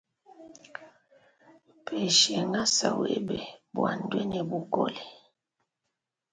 Mpeshe 1.81 2.35
ngasa 2.49 2.87
webe 3.01 3.39
bwa 3.73 3.91
ndwe 3.99 4.21
ne 4.27 4.41
bukole. 4.49 5.01